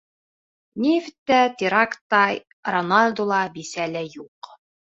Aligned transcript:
Нефть 0.85 1.15
тә, 1.31 1.41
теракт 1.59 2.01
та, 2.15 2.23
Роналду 2.73 3.29
ла, 3.35 3.45
бисә 3.61 3.89
лә 3.95 4.05
юҡ. 4.19 4.55